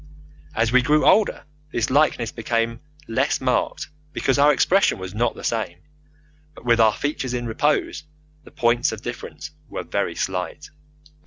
[0.55, 5.43] As we grew older this likeness became less marked because our expression was not the
[5.43, 5.77] same,
[6.55, 8.03] but with our features in repose
[8.43, 10.71] the points of difference were very slight.